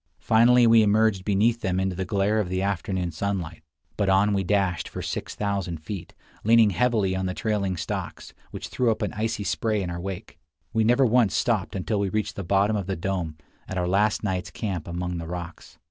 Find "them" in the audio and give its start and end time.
1.61-1.79